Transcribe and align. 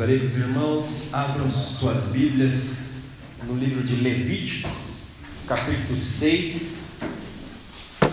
Gostaria 0.00 0.18
que 0.18 0.26
os 0.28 0.34
irmãos 0.34 1.12
abram 1.12 1.50
suas 1.50 2.04
Bíblias 2.04 2.54
no 3.46 3.54
livro 3.54 3.82
de 3.82 3.96
Levítico, 3.96 4.70
capítulo 5.46 6.00
6, 6.18 6.78
a 8.00 8.08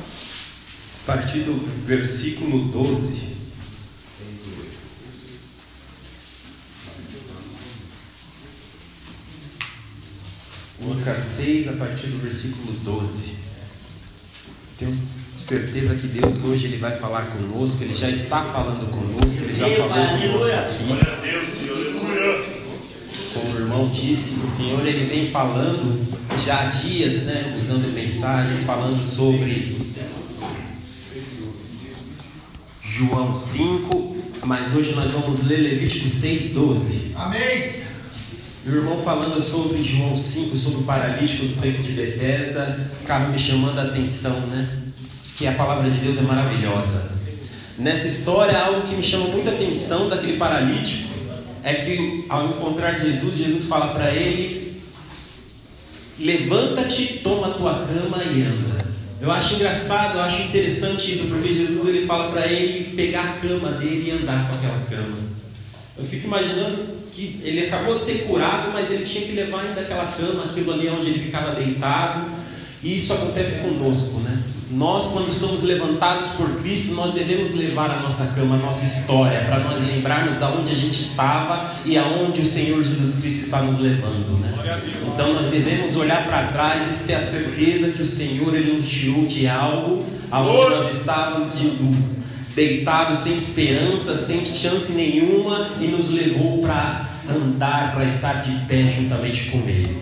partir 1.05 1.43
do 1.43 1.57
versículo 1.85 2.65
12. 2.65 3.37
Lucas 10.81 11.17
6, 11.37 11.69
a 11.69 11.71
partir 11.71 12.07
do 12.07 12.21
versículo 12.21 12.73
12. 12.83 13.33
Tenho 14.77 14.93
certeza 15.37 15.95
que 15.95 16.07
Deus 16.07 16.43
hoje 16.43 16.65
ele 16.65 16.79
vai 16.79 16.99
falar 16.99 17.27
conosco, 17.27 17.81
ele 17.81 17.95
já 17.95 18.09
está 18.09 18.43
falando 18.43 18.91
conosco, 18.91 19.41
ele 19.41 19.55
já 19.55 19.69
falou 19.69 20.05
conosco 20.09 20.53
aqui. 20.53 21.16
Disse, 23.97 24.35
o 24.45 24.47
Senhor 24.47 24.85
ele 24.85 25.05
vem 25.05 25.31
falando 25.31 26.05
já 26.45 26.61
há 26.61 26.65
dias, 26.65 27.23
né, 27.23 27.57
usando 27.59 27.91
mensagens, 27.91 28.63
falando 28.63 29.03
sobre 29.03 29.75
João 32.83 33.33
5, 33.33 34.17
mas 34.45 34.75
hoje 34.75 34.93
nós 34.93 35.11
vamos 35.11 35.43
ler 35.43 35.57
Levítico 35.57 36.07
6, 36.07 36.53
12. 36.53 37.11
Amém. 37.15 37.71
O 38.67 38.69
irmão 38.69 38.99
falando 38.99 39.41
sobre 39.41 39.83
João 39.83 40.15
5, 40.15 40.55
sobre 40.55 40.79
o 40.81 40.83
paralítico 40.83 41.45
do 41.45 41.59
tanque 41.59 41.81
de 41.81 41.93
Betesda, 41.93 42.91
acaba 43.03 43.29
me 43.29 43.39
chamando 43.39 43.79
a 43.79 43.83
atenção, 43.83 44.41
né? 44.41 44.69
Que 45.35 45.47
a 45.47 45.53
palavra 45.53 45.89
de 45.89 45.97
Deus 45.99 46.19
é 46.19 46.21
maravilhosa. 46.21 47.11
Nessa 47.79 48.07
história, 48.07 48.57
algo 48.59 48.87
que 48.87 48.95
me 48.95 49.03
chama 49.03 49.27
muita 49.29 49.51
atenção 49.51 50.07
daquele 50.07 50.37
paralítico 50.37 51.06
é 51.67 51.73
que 51.73 52.23
ao 52.29 52.45
encontrar 52.45 52.97
Jesus, 52.97 53.35
Jesus 53.35 53.65
fala 53.65 53.93
para 53.93 54.09
ele: 54.15 54.81
Levanta-te, 56.17 57.19
toma 57.21 57.47
a 57.47 57.51
tua 57.51 57.73
cama 57.85 58.23
e 58.23 58.43
anda. 58.43 58.85
Eu 59.19 59.29
acho 59.29 59.55
engraçado, 59.55 60.17
eu 60.17 60.21
acho 60.21 60.41
interessante 60.43 61.11
isso, 61.11 61.27
porque 61.27 61.51
Jesus 61.51 61.85
ele 61.85 62.05
fala 62.05 62.31
para 62.31 62.47
ele 62.47 62.95
pegar 62.95 63.23
a 63.23 63.33
cama 63.33 63.71
dele 63.71 64.09
e 64.09 64.11
andar 64.11 64.47
com 64.47 64.55
aquela 64.55 64.79
cama. 64.85 65.17
Eu 65.97 66.05
fico 66.05 66.27
imaginando 66.27 66.87
que 67.11 67.41
ele 67.43 67.65
acabou 67.65 67.97
de 67.97 68.05
ser 68.05 68.25
curado, 68.27 68.71
mas 68.71 68.89
ele 68.89 69.03
tinha 69.03 69.25
que 69.25 69.33
levar 69.33 69.65
ainda 69.65 69.81
aquela 69.81 70.05
cama, 70.05 70.45
aquilo 70.45 70.71
ali 70.71 70.87
onde 70.87 71.09
ele 71.09 71.25
ficava 71.25 71.53
deitado. 71.53 72.29
E 72.81 72.95
isso 72.95 73.11
acontece 73.11 73.55
conosco, 73.55 74.19
né? 74.19 74.41
Nós, 74.69 75.07
quando 75.07 75.33
somos 75.33 75.61
levantados 75.61 76.27
por 76.31 76.57
Cristo, 76.57 76.93
nós 76.93 77.13
devemos 77.13 77.53
levar 77.53 77.89
a 77.89 77.99
nossa 78.01 78.25
cama, 78.35 78.55
a 78.55 78.57
nossa 78.57 78.83
história, 78.83 79.45
para 79.45 79.59
nós 79.59 79.81
lembrarmos 79.81 80.37
de 80.37 80.43
onde 80.43 80.71
a 80.71 80.75
gente 80.75 81.03
estava 81.03 81.75
e 81.85 81.97
aonde 81.97 82.41
o 82.41 82.49
Senhor 82.51 82.83
Jesus 82.83 83.17
Cristo 83.17 83.45
está 83.45 83.61
nos 83.61 83.79
levando, 83.79 84.37
né? 84.41 84.81
Então 85.07 85.33
nós 85.33 85.47
devemos 85.47 85.95
olhar 85.95 86.25
para 86.25 86.47
trás 86.47 86.93
e 86.93 87.03
ter 87.05 87.15
a 87.15 87.25
certeza 87.25 87.91
que 87.91 88.01
o 88.01 88.05
Senhor 88.05 88.53
ele 88.53 88.73
nos 88.73 88.89
tirou 88.89 89.25
de 89.25 89.47
algo 89.47 90.03
aonde 90.29 90.75
nós 90.75 90.97
estávamos 90.97 91.57
de, 91.57 91.71
deitados 92.53 93.19
sem 93.19 93.37
esperança, 93.37 94.17
sem 94.17 94.53
chance 94.53 94.91
nenhuma 94.91 95.75
e 95.79 95.87
nos 95.87 96.09
levou 96.09 96.59
para 96.59 97.09
andar, 97.29 97.93
para 97.93 98.03
estar 98.03 98.41
de 98.41 98.51
pé 98.65 98.89
juntamente 98.89 99.45
com 99.49 99.59
Ele. 99.59 99.97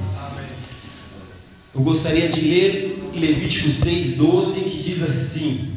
Eu 1.76 1.82
gostaria 1.82 2.30
de 2.30 2.42
ler 2.42 3.05
Levítico 3.16 3.70
6,12 3.70 4.64
que 4.66 4.82
diz 4.82 5.02
assim: 5.02 5.72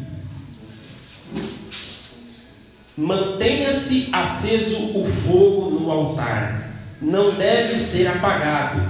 Mantenha-se 2.96 4.08
aceso 4.12 4.76
o 4.76 5.04
fogo 5.04 5.70
no 5.70 5.90
altar, 5.90 6.72
não 7.00 7.34
deve 7.34 7.78
ser 7.78 8.08
apagado. 8.08 8.82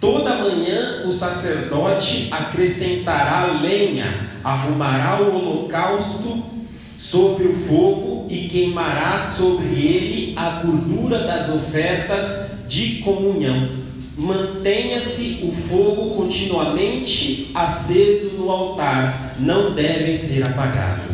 Toda 0.00 0.36
manhã 0.36 1.02
o 1.04 1.10
sacerdote 1.10 2.28
acrescentará 2.30 3.58
lenha, 3.60 4.20
arrumará 4.44 5.20
o 5.20 5.34
holocausto 5.34 6.44
sobre 6.96 7.48
o 7.48 7.66
fogo 7.66 8.26
e 8.30 8.46
queimará 8.48 9.18
sobre 9.36 9.66
ele 9.66 10.32
a 10.36 10.62
gordura 10.62 11.24
das 11.24 11.48
ofertas 11.48 12.48
de 12.68 13.00
comunhão. 13.00 13.89
Mantenha-se 14.20 15.40
o 15.42 15.50
fogo 15.66 16.14
continuamente 16.14 17.50
aceso 17.54 18.32
no 18.36 18.50
altar, 18.50 19.36
não 19.38 19.72
deve 19.72 20.12
ser 20.12 20.42
apagado. 20.42 21.10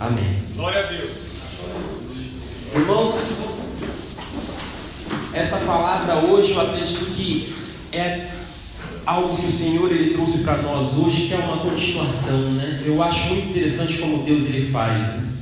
Amém. 0.00 0.38
Glória 0.54 0.80
a 0.80 0.82
Deus. 0.84 1.10
Irmãos, 2.74 3.36
essa 5.34 5.58
palavra 5.58 6.14
hoje 6.24 6.52
eu 6.52 6.60
acredito 6.62 7.04
que 7.10 7.54
é 7.92 8.28
algo 9.04 9.36
que 9.36 9.48
o 9.48 9.52
Senhor 9.52 9.92
ele 9.92 10.14
trouxe 10.14 10.38
para 10.38 10.62
nós 10.62 10.96
hoje, 10.96 11.26
que 11.26 11.34
é 11.34 11.36
uma 11.36 11.58
continuação, 11.58 12.50
né? 12.52 12.82
Eu 12.86 13.02
acho 13.02 13.26
muito 13.26 13.50
interessante 13.50 13.98
como 13.98 14.22
Deus 14.22 14.46
ele 14.46 14.70
faz. 14.70 15.06
Né? 15.06 15.32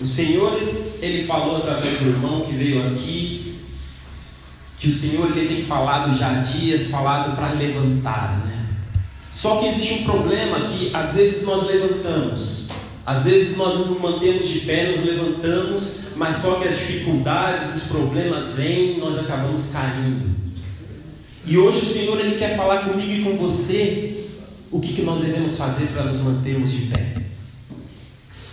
O 0.00 0.06
Senhor 0.06 0.56
ele 1.00 1.26
falou 1.26 1.56
através 1.56 1.98
do 1.98 2.10
irmão 2.10 2.42
que 2.42 2.52
veio 2.52 2.86
aqui 2.86 3.51
que 4.82 4.88
o 4.88 4.92
Senhor 4.92 5.30
ele 5.30 5.46
tem 5.46 5.62
falado 5.62 6.12
já 6.18 6.28
há 6.28 6.34
dias, 6.40 6.88
falado 6.88 7.36
para 7.36 7.52
levantar, 7.52 8.44
né? 8.44 8.66
Só 9.30 9.60
que 9.60 9.68
existe 9.68 9.94
um 9.94 10.02
problema 10.02 10.62
que 10.62 10.90
às 10.92 11.14
vezes 11.14 11.40
nós 11.44 11.64
levantamos, 11.64 12.66
às 13.06 13.22
vezes 13.22 13.56
nós 13.56 13.78
nos 13.78 14.00
mantemos 14.00 14.48
de 14.48 14.58
pé, 14.58 14.90
nos 14.90 15.06
levantamos, 15.06 15.92
mas 16.16 16.34
só 16.34 16.56
que 16.56 16.66
as 16.66 16.76
dificuldades, 16.76 17.76
os 17.76 17.82
problemas 17.84 18.54
vêm 18.54 18.96
e 18.96 18.98
nós 18.98 19.16
acabamos 19.16 19.66
caindo. 19.66 20.34
E 21.46 21.56
hoje 21.56 21.82
o 21.82 21.92
Senhor 21.92 22.18
ele 22.18 22.34
quer 22.34 22.56
falar 22.56 22.78
comigo 22.78 23.12
e 23.12 23.22
com 23.22 23.36
você 23.36 24.26
o 24.68 24.80
que, 24.80 24.94
que 24.94 25.02
nós 25.02 25.20
devemos 25.20 25.56
fazer 25.56 25.86
para 25.92 26.06
nos 26.06 26.18
mantermos 26.18 26.72
de 26.72 26.86
pé. 26.86 27.14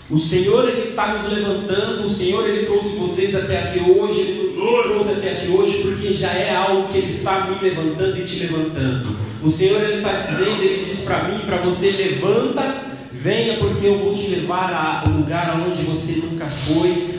O 0.10 0.18
Senhor 0.18 0.68
ele 0.68 0.90
está 0.90 1.14
nos 1.14 1.32
levantando, 1.32 2.06
o 2.06 2.10
Senhor 2.10 2.48
ele 2.50 2.66
trouxe 2.66 2.90
vocês 2.96 3.36
até 3.36 3.60
aqui 3.60 3.80
hoje, 3.80 4.22
ele 4.22 4.60
trouxe 4.88 5.12
até 5.12 5.34
aqui 5.34 5.52
hoje 5.52 5.84
porque 5.84 6.12
já 6.12 6.34
é 6.34 6.56
algo 6.56 6.88
que 6.88 6.98
ele 6.98 7.08
está 7.08 7.48
me 7.48 7.62
levantando 7.62 8.18
e 8.18 8.26
te 8.26 8.40
levantando. 8.40 9.16
O 9.44 9.52
Senhor 9.52 9.80
ele 9.84 9.98
está 9.98 10.14
dizendo, 10.14 10.64
ele 10.64 10.86
disse 10.86 11.04
para 11.04 11.26
mim, 11.26 11.40
para 11.46 11.58
você 11.58 11.92
levanta, 11.92 12.86
venha 13.12 13.58
porque 13.58 13.86
eu 13.86 14.00
vou 14.00 14.16
te 14.16 14.26
levar 14.26 14.74
a 14.74 15.08
um 15.08 15.18
lugar 15.18 15.62
onde 15.68 15.84
você 15.84 16.14
nunca 16.14 16.48
foi, 16.48 17.19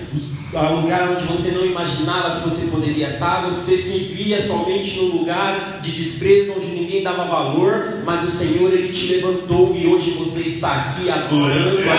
a 0.54 0.68
lugar 0.70 1.10
onde 1.10 1.24
você 1.24 1.50
não 1.52 1.64
imaginava 1.64 2.40
que 2.40 2.48
você 2.48 2.66
poderia 2.66 3.10
estar, 3.10 3.44
você 3.44 3.76
se 3.76 3.98
via 3.98 4.40
somente 4.40 4.96
num 4.96 5.18
lugar 5.18 5.78
de 5.80 5.92
desprezo 5.92 6.54
onde 6.56 6.66
ninguém 6.66 7.02
dava 7.02 7.24
valor, 7.24 7.98
mas 8.04 8.24
o 8.24 8.28
Senhor 8.28 8.72
ele 8.72 8.88
te 8.88 9.06
levantou 9.06 9.74
e 9.76 9.86
hoje 9.86 10.10
você 10.12 10.40
está 10.40 10.72
aqui 10.72 11.08
adorando 11.08 11.78
a 11.78 11.94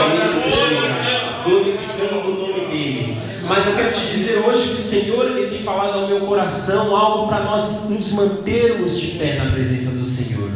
Ele, 0.57 1.43
glorificando 1.45 2.29
o 2.29 2.47
nome 2.47 2.65
dele. 2.67 3.17
Mas 3.47 3.65
eu 3.67 3.75
quero 3.75 3.91
te 3.91 4.05
dizer 4.17 4.37
hoje 4.39 4.75
que 4.75 4.81
o 4.81 4.85
Senhor 4.85 5.25
ele 5.25 5.49
tem 5.49 5.63
falado 5.63 5.99
ao 5.99 6.07
meu 6.07 6.21
coração 6.21 6.95
algo 6.95 7.27
para 7.27 7.43
nós 7.43 7.89
nos 7.89 8.11
mantermos 8.11 8.99
de 8.99 9.07
pé 9.17 9.37
na 9.37 9.51
presença 9.51 9.89
do 9.91 10.05
Senhor. 10.05 10.49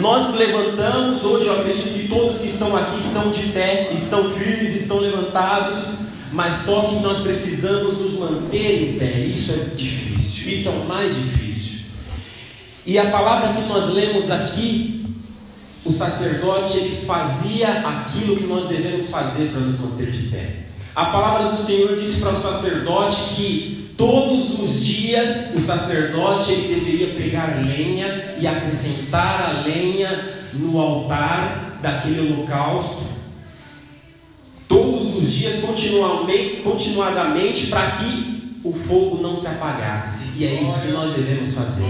Nós 0.00 0.34
levantamos 0.34 1.24
hoje, 1.24 1.46
eu 1.46 1.58
acredito 1.58 1.92
que 1.92 2.08
todos 2.08 2.38
que 2.38 2.48
estão 2.48 2.76
aqui 2.76 2.98
estão 2.98 3.30
de 3.30 3.48
pé, 3.48 3.90
estão 3.92 4.28
firmes, 4.30 4.74
estão 4.74 4.98
levantados 4.98 6.07
mas 6.32 6.54
só 6.54 6.82
que 6.82 6.96
nós 6.96 7.18
precisamos 7.18 7.98
nos 7.98 8.12
manter 8.12 8.90
em 8.90 8.98
pé. 8.98 9.18
Isso 9.20 9.52
é 9.52 9.74
difícil, 9.74 10.48
isso 10.48 10.68
é 10.68 10.72
o 10.72 10.84
mais 10.86 11.14
difícil. 11.14 11.78
E 12.84 12.98
a 12.98 13.10
palavra 13.10 13.52
que 13.52 13.68
nós 13.68 13.92
lemos 13.92 14.30
aqui, 14.30 15.04
o 15.84 15.92
sacerdote 15.92 16.76
ele 16.76 17.06
fazia 17.06 17.80
aquilo 17.80 18.36
que 18.36 18.44
nós 18.44 18.66
devemos 18.66 19.08
fazer 19.08 19.50
para 19.50 19.60
nos 19.60 19.78
manter 19.78 20.10
de 20.10 20.28
pé. 20.28 20.56
A 20.94 21.06
palavra 21.06 21.50
do 21.50 21.56
Senhor 21.56 21.96
disse 21.96 22.18
para 22.18 22.32
o 22.32 22.36
sacerdote 22.36 23.34
que 23.34 23.92
todos 23.96 24.58
os 24.58 24.84
dias 24.84 25.54
o 25.54 25.60
sacerdote 25.60 26.52
ele 26.52 26.74
deveria 26.74 27.14
pegar 27.14 27.62
lenha 27.64 28.34
e 28.38 28.46
acrescentar 28.46 29.40
a 29.40 29.62
lenha 29.62 30.34
no 30.54 30.80
altar 30.80 31.78
daquele 31.82 32.20
holocausto 32.20 33.17
os 35.18 35.32
dias, 35.32 35.60
continuadamente, 36.62 37.66
para 37.66 37.90
que 37.92 38.38
o 38.64 38.72
fogo 38.72 39.20
não 39.22 39.34
se 39.34 39.46
apagasse. 39.46 40.28
E 40.36 40.44
é 40.44 40.60
isso 40.60 40.80
que 40.80 40.88
nós 40.88 41.14
devemos 41.14 41.54
fazer. 41.54 41.82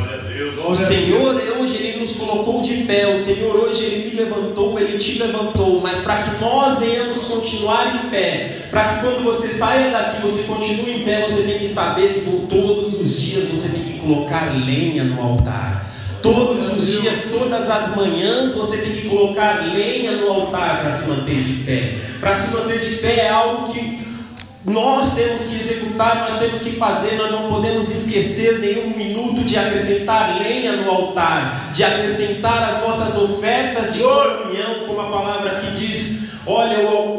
O 0.67 0.77
Senhor 0.77 1.35
hoje 1.59 1.77
ele 1.77 2.01
nos 2.01 2.13
colocou 2.13 2.61
de 2.63 2.83
pé. 2.85 3.13
O 3.15 3.19
Senhor 3.19 3.55
hoje 3.57 3.85
ele 3.85 4.11
me 4.11 4.17
levantou, 4.17 4.79
ele 4.79 4.99
te 4.99 5.19
levantou. 5.19 5.81
Mas 5.81 5.99
para 5.99 6.23
que 6.23 6.41
nós 6.41 6.79
venhamos 6.79 7.25
continuar 7.25 7.97
em 7.97 8.09
pé, 8.11 8.69
para 8.71 8.89
que 8.89 9.01
quando 9.01 9.25
você 9.25 9.49
saia 9.49 9.91
daqui 9.91 10.21
você 10.21 10.43
continue 10.43 11.01
em 11.01 11.05
pé, 11.05 11.23
você 11.23 11.43
tem 11.43 11.59
que 11.59 11.69
saber 11.69 12.15
que 12.15 12.21
por 12.21 12.47
todos 12.49 12.95
os 12.95 13.19
dias 13.19 13.45
você 13.47 13.69
tem 13.69 13.83
que 13.83 13.99
colocar 13.99 14.55
lenha 14.55 15.05
no 15.05 15.21
altar. 15.21 15.98
Todos 16.23 16.73
os 16.73 16.87
dias, 16.87 17.17
todas 17.31 17.71
as 17.71 17.95
manhãs, 17.95 18.53
você 18.53 18.79
tem 18.79 18.93
que 18.93 19.09
colocar 19.09 19.65
lenha 19.73 20.13
no 20.13 20.29
altar 20.31 20.83
para 20.83 20.93
se 20.93 21.09
manter 21.09 21.43
de 21.43 21.65
pé. 21.65 21.97
Para 22.19 22.35
se 22.35 22.51
manter 22.53 22.81
de 22.81 22.97
pé 22.97 23.27
é 23.27 23.29
algo 23.29 23.73
que 23.73 24.09
nós 24.65 25.15
temos 25.15 25.43
que 25.43 25.61
executar, 25.61 26.29
nós 26.29 26.39
temos 26.39 26.61
que 26.61 26.73
fazer, 26.73 27.17
nós 27.17 27.31
não 27.31 27.49
podemos 27.49 27.89
esquecer 27.89 28.59
nenhum 28.59 28.97
minuto 28.97 29.45
de 29.45 29.57
acrescentar 29.57 30.39
lenha 30.39 30.73
no 30.73 30.91
altar, 30.91 31.71
de 31.73 31.85
acrescentar 31.85 32.75
as 32.75 32.83
nossas 32.83 33.17
ofertas 33.17 33.95
de 33.95 34.01
comunhão, 34.01 34.87
como 34.87 35.01
a 35.01 35.09
palavra 35.09 35.53
aqui 35.53 35.71
diz. 35.73 36.19
Olha, 36.47 36.81
o, 36.81 37.18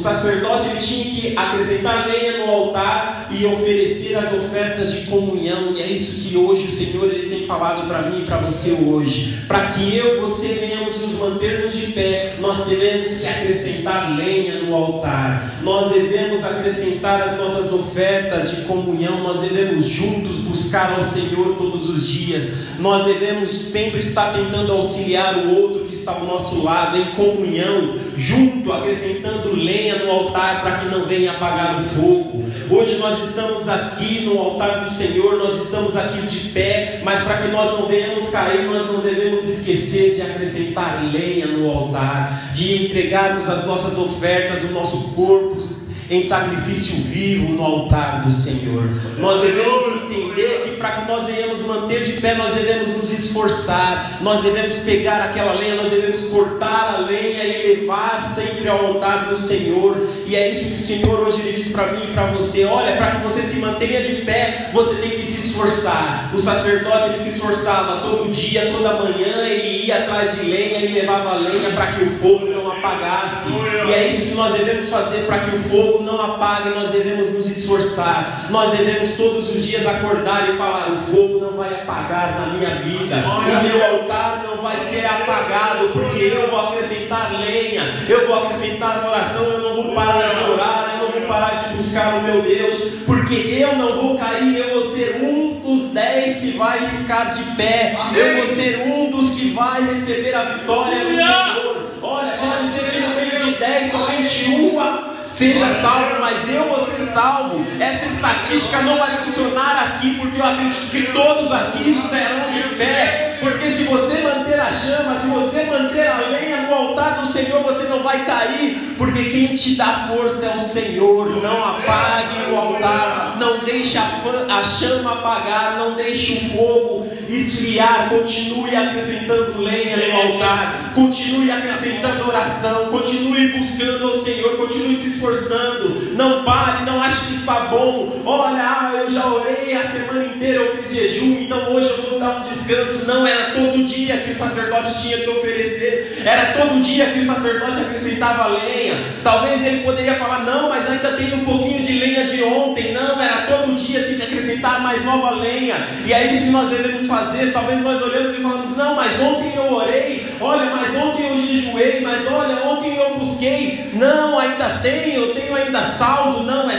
sacerdote 0.00 0.68
ele 0.68 0.78
tinha 0.78 1.04
que 1.04 1.36
acrescentar 1.36 2.08
lenha 2.08 2.38
no 2.38 2.50
altar 2.50 3.28
e 3.30 3.46
oferecer 3.46 4.16
as 4.16 4.32
ofertas 4.32 4.92
de 4.92 5.06
comunhão, 5.06 5.72
e 5.74 5.82
é 5.82 5.86
isso 5.90 6.16
que 6.16 6.36
hoje 6.36 6.66
o 6.66 6.72
Senhor 6.72 7.04
ele 7.04 7.28
tem 7.28 7.46
falado 7.46 7.86
para 7.86 8.10
mim 8.10 8.22
e 8.22 8.24
para 8.24 8.38
você 8.38 8.72
hoje. 8.72 9.40
Para 9.46 9.68
que 9.68 9.96
eu 9.96 10.16
e 10.16 10.20
você 10.20 10.48
venhamos 10.48 10.98
nos 10.98 11.12
mantermos 11.12 11.74
de 11.74 11.92
pé, 11.92 12.36
nós 12.40 12.64
devemos 12.66 13.14
que 13.14 13.26
acrescentar 13.26 14.16
lenha 14.16 14.62
no 14.62 14.74
altar, 14.74 15.60
nós 15.62 15.92
devemos 15.92 16.42
acrescentar 16.42 17.22
as 17.22 17.36
nossas 17.36 17.72
ofertas 17.72 18.50
de 18.50 18.62
comunhão, 18.62 19.22
nós 19.22 19.38
devemos 19.38 19.86
juntos 19.86 20.36
buscar 20.38 20.94
ao 20.94 21.02
Senhor 21.02 21.56
todos 21.56 21.88
os 21.88 22.06
dias, 22.06 22.52
nós 22.78 23.04
devemos 23.04 23.50
sempre 23.50 24.00
estar 24.00 24.32
tentando 24.32 24.72
auxiliar 24.72 25.46
o 25.46 25.60
outro 25.60 25.84
que 25.84 25.94
está 25.94 26.12
ao 26.12 26.24
nosso 26.24 26.62
lado, 26.62 26.96
em 26.96 27.12
comunhão, 27.12 27.94
junto, 28.20 28.70
acrescentando 28.70 29.54
lenha 29.56 30.04
no 30.04 30.10
altar 30.10 30.60
para 30.60 30.76
que 30.78 30.86
não 30.86 31.06
venha 31.06 31.32
apagar 31.32 31.80
o 31.80 31.84
fogo. 31.84 32.44
Hoje 32.68 32.96
nós 32.98 33.18
estamos 33.24 33.66
aqui 33.66 34.20
no 34.20 34.38
altar 34.38 34.84
do 34.84 34.90
Senhor, 34.92 35.38
nós 35.38 35.54
estamos 35.64 35.96
aqui 35.96 36.26
de 36.26 36.50
pé, 36.50 37.00
mas 37.02 37.18
para 37.20 37.38
que 37.38 37.48
nós 37.48 37.78
não 37.78 37.88
venhamos 37.88 38.28
cair, 38.28 38.64
nós 38.64 38.92
não 38.92 39.00
devemos 39.00 39.48
esquecer 39.48 40.14
de 40.14 40.22
acrescentar 40.22 41.02
lenha 41.10 41.46
no 41.46 41.68
altar, 41.70 42.52
de 42.52 42.84
entregarmos 42.84 43.48
as 43.48 43.66
nossas 43.66 43.96
ofertas, 43.96 44.62
o 44.64 44.70
nosso 44.70 44.98
corpo 45.14 45.79
em 46.10 46.22
sacrifício 46.22 46.96
vivo 47.04 47.52
no 47.52 47.64
altar 47.64 48.22
do 48.22 48.32
Senhor. 48.32 48.90
Nós 49.16 49.40
devemos 49.40 50.02
entender 50.02 50.62
que 50.64 50.70
para 50.72 50.90
que 50.90 51.08
nós 51.08 51.24
venhamos 51.24 51.62
manter 51.62 52.02
de 52.02 52.14
pé, 52.14 52.34
nós 52.34 52.52
devemos 52.52 52.88
nos 52.96 53.12
esforçar, 53.12 54.18
nós 54.20 54.42
devemos 54.42 54.76
pegar 54.78 55.22
aquela 55.22 55.52
lenha, 55.52 55.76
nós 55.76 55.88
devemos 55.88 56.20
cortar 56.22 56.96
a 56.96 56.98
lenha 56.98 57.44
e 57.44 57.74
levar 57.74 58.20
sempre 58.34 58.68
ao 58.68 58.86
altar 58.86 59.28
do 59.28 59.36
Senhor. 59.36 60.08
E 60.26 60.34
é 60.34 60.50
isso 60.50 60.64
que 60.64 60.82
o 60.82 60.86
Senhor 60.86 61.20
hoje 61.20 61.40
ele 61.40 61.52
diz 61.52 61.68
para 61.68 61.92
mim 61.92 62.10
e 62.10 62.12
para 62.12 62.26
você: 62.32 62.64
olha, 62.64 62.96
para 62.96 63.12
que 63.12 63.24
você 63.24 63.42
se 63.42 63.56
mantenha 63.56 64.02
de 64.02 64.22
pé, 64.22 64.70
você 64.72 64.96
tem 64.96 65.10
que 65.10 65.24
se 65.24 65.46
esforçar. 65.46 66.32
O 66.34 66.38
sacerdote 66.38 67.08
ele 67.08 67.18
se 67.18 67.28
esforçava 67.28 68.00
todo 68.00 68.30
dia, 68.32 68.72
toda 68.72 68.94
manhã, 68.94 69.46
ele 69.46 69.86
ia 69.86 69.98
atrás 69.98 70.36
de 70.36 70.44
lenha, 70.44 70.78
ele 70.78 71.00
levava 71.00 71.34
lenha 71.34 71.70
para 71.70 71.92
que 71.92 72.04
o 72.04 72.10
fogo 72.12 72.46
não 72.46 72.69
apagasse. 72.80 73.48
E 73.86 73.92
é 73.92 74.08
isso 74.08 74.26
que 74.26 74.34
nós 74.34 74.52
devemos 74.52 74.88
fazer 74.88 75.26
para 75.26 75.40
que 75.40 75.56
o 75.56 75.62
fogo 75.64 76.02
não 76.02 76.20
apague, 76.20 76.70
nós 76.70 76.90
devemos 76.90 77.30
nos 77.30 77.48
esforçar. 77.50 78.46
Nós 78.50 78.76
devemos 78.76 79.12
todos 79.12 79.48
os 79.48 79.62
dias 79.62 79.86
acordar 79.86 80.50
e 80.50 80.56
falar: 80.56 80.92
o 80.92 80.98
fogo 81.12 81.38
não 81.40 81.56
vai 81.56 81.74
apagar 81.74 82.40
na 82.40 82.54
minha 82.54 82.76
vida. 82.76 83.24
O 83.26 83.62
meu 83.62 83.84
altar 83.84 84.44
não 84.44 84.62
vai 84.62 84.76
ser 84.78 85.04
apagado, 85.04 85.88
porque 85.92 86.24
eu 86.24 86.48
vou 86.50 86.68
acrescentar 86.68 87.32
lenha, 87.38 87.94
eu 88.08 88.26
vou 88.26 88.36
acrescentar 88.36 89.06
oração, 89.06 89.44
eu 89.44 89.58
não 89.60 89.82
vou 89.82 89.94
parar 89.94 90.34
de 90.34 90.50
orar, 90.50 90.94
eu 90.94 91.04
não 91.04 91.12
vou 91.12 91.28
parar 91.28 91.50
de 91.56 91.74
buscar 91.74 92.16
o 92.16 92.22
meu 92.22 92.42
Deus, 92.42 92.74
porque 93.06 93.34
eu 93.34 93.76
não 93.76 93.88
vou 93.88 94.18
cair, 94.18 94.56
eu 94.56 94.80
vou 94.80 94.90
ser 94.90 95.20
um 95.22 95.60
dos 95.60 95.90
dez 95.92 96.38
que 96.38 96.56
vai 96.56 96.88
ficar 96.88 97.32
de 97.32 97.42
pé, 97.56 97.96
eu 98.14 98.36
vou 98.36 98.54
ser 98.54 98.82
um 98.86 99.10
dos 99.10 99.30
que 99.30 99.52
vai 99.52 99.82
receber 99.94 100.34
a 100.34 100.44
vitória 100.44 101.04
do 101.04 101.14
Senhor. 101.14 101.90
Olha, 102.02 102.32
pode 102.32 102.72
ser 102.72 102.90
que 102.90 103.00
no 103.00 103.14
meio 103.14 103.44
de 103.44 103.58
dez 103.58 103.79
somente 103.90 104.44
uma 104.46 105.10
seja 105.30 105.68
salvo, 105.80 106.20
mas 106.20 106.48
eu 106.48 106.68
vou 106.68 106.86
ser 106.86 107.12
salvo. 107.12 107.64
Essa 107.80 108.06
estatística 108.06 108.82
não 108.82 108.98
vai 108.98 109.24
funcionar 109.24 109.84
aqui, 109.84 110.14
porque 110.16 110.40
eu 110.40 110.44
acredito 110.44 110.90
que 110.90 111.12
todos 111.12 111.50
aqui 111.52 111.90
estarão 111.90 112.50
de 112.50 112.62
pé. 112.76 113.38
Porque 113.40 113.70
se 113.70 113.84
você 113.84 114.22
manter 114.22 114.49
a 114.60 114.70
chama, 114.70 115.18
se 115.18 115.26
você 115.26 115.64
manter 115.64 116.06
a 116.06 116.18
lenha 116.28 116.62
no 116.62 116.74
altar 116.74 117.20
do 117.20 117.26
Senhor, 117.26 117.62
você 117.62 117.84
não 117.84 118.02
vai 118.02 118.24
cair, 118.24 118.94
porque 118.96 119.24
quem 119.24 119.54
te 119.54 119.74
dá 119.74 120.08
força 120.08 120.46
é 120.46 120.56
o 120.56 120.60
Senhor. 120.60 121.30
Não 121.42 121.64
apague 121.64 122.50
o 122.50 122.56
altar, 122.56 123.36
não 123.38 123.64
deixe 123.64 123.96
a, 123.98 124.62
chama 124.62 125.14
apagar, 125.14 125.78
não 125.78 125.94
deixe 125.94 126.34
o 126.34 126.56
fogo 126.56 127.06
esfriar. 127.28 128.08
Continue 128.08 128.74
acrescentando 128.74 129.60
lenha 129.60 129.96
no 129.96 130.16
altar, 130.16 130.92
continue 130.94 131.50
acrescentando 131.50 132.28
oração, 132.28 132.86
continue 132.86 133.48
buscando 133.48 134.06
ao 134.06 134.12
Senhor, 134.24 134.56
continue 134.56 134.94
se 134.94 135.08
esforçando. 135.08 136.12
Não 136.12 136.44
pare, 136.44 136.84
não 136.84 137.02
ache 137.02 137.26
que 137.26 137.32
está 137.32 137.66
bom. 137.66 138.22
Olha, 138.24 138.62
ah, 138.62 138.92
eu 138.94 139.10
já 139.10 139.26
orei 139.26 139.74
a 139.74 139.90
semana 139.90 140.24
inteira, 140.24 140.60
eu 140.60 140.76
fiz 140.76 140.90
jejum, 140.90 141.40
então 141.40 141.72
hoje 141.72 141.88
eu 141.88 142.10
vou 142.10 142.20
dar 142.20 142.38
um 142.38 142.42
descanso. 142.42 143.06
Não 143.06 143.26
era 143.26 143.52
todo 143.52 143.84
dia 143.84 144.18
que 144.18 144.32
o 144.32 144.34
sacerdote 144.50 145.02
tinha 145.02 145.18
que 145.18 145.28
oferecer, 145.28 146.22
era 146.24 146.52
todo 146.52 146.80
dia 146.80 147.10
que 147.10 147.20
o 147.20 147.26
sacerdote 147.26 147.80
acrescentava 147.80 148.48
lenha. 148.48 149.02
Talvez 149.22 149.64
ele 149.64 149.82
poderia 149.82 150.16
falar, 150.16 150.44
não, 150.44 150.68
mas 150.68 150.88
ainda 150.88 151.12
tem 151.12 151.34
um 151.34 151.44
pouquinho 151.44 151.82
de 151.82 151.98
lenha 151.98 152.24
de 152.24 152.42
ontem. 152.42 152.92
Não, 152.92 153.20
era 153.20 153.42
todo 153.42 153.74
dia, 153.74 154.02
tinha 154.02 154.16
que 154.16 154.22
acrescentar 154.22 154.80
mais 154.82 155.04
nova 155.04 155.30
lenha. 155.30 155.86
E 156.04 156.12
é 156.12 156.32
isso 156.32 156.44
que 156.44 156.50
nós 156.50 156.68
devemos 156.70 157.06
fazer. 157.06 157.52
Talvez 157.52 157.80
nós 157.80 158.00
olhamos 158.02 158.36
e 158.36 158.42
falamos, 158.42 158.76
não, 158.76 158.94
mas 158.94 159.18
ontem 159.20 159.54
eu 159.54 159.72
orei, 159.72 160.26
olha, 160.40 160.66
mas 160.70 160.94
ontem 160.94 161.28
eu 161.28 161.36
jejuei, 161.36 162.00
mas 162.00 162.26
olha, 162.26 162.66
ontem 162.66 162.96
eu 162.96 163.16
busquei. 163.16 163.90
Não, 163.94 164.38
ainda 164.38 164.78
tem, 164.78 165.14
eu 165.14 165.34
tenho 165.34 165.54
ainda 165.54 165.82
saldo. 165.82 166.42
Não, 166.42 166.69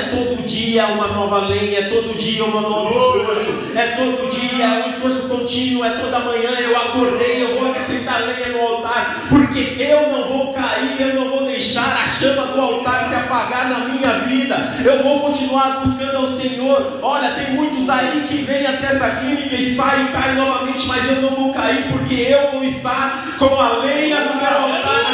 dia 0.71 0.87
uma 0.87 1.07
nova 1.07 1.39
lenha, 1.39 1.79
é 1.79 1.83
todo 1.83 2.17
dia 2.17 2.45
um 2.45 2.61
novo 2.61 2.89
esforço, 2.89 3.75
é 3.75 3.87
todo 3.87 4.29
dia 4.29 4.85
um 4.85 4.89
esforço 4.89 5.27
contínuo, 5.27 5.83
é 5.83 5.89
toda 5.89 6.19
manhã 6.19 6.49
eu 6.61 6.77
acordei, 6.77 7.43
eu 7.43 7.59
vou 7.59 7.69
acrescentar 7.69 8.21
lenha 8.21 8.47
no 8.47 8.61
altar, 8.61 9.25
porque 9.27 9.75
eu 9.77 10.13
não 10.13 10.23
vou 10.23 10.53
cair, 10.53 11.01
eu 11.01 11.13
não 11.13 11.29
vou 11.29 11.43
deixar 11.43 12.01
a 12.01 12.05
chama 12.05 12.47
do 12.47 12.61
altar 12.61 13.09
se 13.09 13.15
apagar 13.15 13.69
na 13.69 13.79
minha 13.79 14.19
vida, 14.19 14.73
eu 14.85 15.03
vou 15.03 15.19
continuar 15.19 15.81
buscando 15.81 16.15
ao 16.15 16.27
Senhor. 16.27 16.99
Olha, 17.01 17.31
tem 17.31 17.51
muitos 17.51 17.89
aí 17.89 18.23
que 18.25 18.37
vêm 18.37 18.65
até 18.65 18.93
essa 18.93 19.09
clínica 19.09 19.55
e 19.55 19.75
saem 19.75 20.05
e 20.05 20.07
caem 20.09 20.35
novamente, 20.35 20.87
mas 20.87 21.05
eu 21.05 21.21
não 21.21 21.31
vou 21.31 21.53
cair, 21.53 21.83
porque 21.91 22.13
eu 22.13 22.51
vou 22.51 22.63
estar 22.63 23.35
com 23.37 23.59
a 23.59 23.79
lenha 23.79 24.21
no 24.21 24.35
meu 24.37 24.47
altar 24.47 25.10